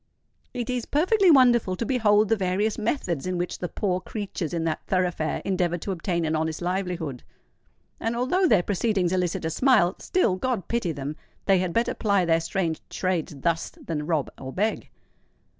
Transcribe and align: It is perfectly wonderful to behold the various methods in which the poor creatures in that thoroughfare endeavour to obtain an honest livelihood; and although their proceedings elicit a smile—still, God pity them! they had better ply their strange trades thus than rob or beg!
It 0.51 0.67
is 0.67 0.87
perfectly 0.87 1.29
wonderful 1.29 1.75
to 1.75 1.85
behold 1.85 2.29
the 2.29 2.35
various 2.35 2.79
methods 2.79 3.27
in 3.27 3.37
which 3.37 3.59
the 3.59 3.69
poor 3.69 3.99
creatures 4.01 4.51
in 4.51 4.63
that 4.63 4.81
thoroughfare 4.87 5.43
endeavour 5.45 5.77
to 5.77 5.91
obtain 5.91 6.25
an 6.25 6.35
honest 6.35 6.59
livelihood; 6.59 7.21
and 7.99 8.15
although 8.15 8.47
their 8.47 8.63
proceedings 8.63 9.13
elicit 9.13 9.45
a 9.45 9.51
smile—still, 9.51 10.37
God 10.37 10.67
pity 10.67 10.91
them! 10.91 11.17
they 11.45 11.59
had 11.59 11.71
better 11.71 11.93
ply 11.93 12.25
their 12.25 12.41
strange 12.41 12.81
trades 12.89 13.35
thus 13.41 13.69
than 13.85 14.07
rob 14.07 14.31
or 14.39 14.51
beg! 14.51 14.89